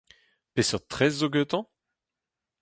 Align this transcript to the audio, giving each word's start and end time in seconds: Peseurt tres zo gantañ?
Peseurt 0.53 0.85
tres 0.91 1.13
zo 1.19 1.27
gantañ? 1.33 1.63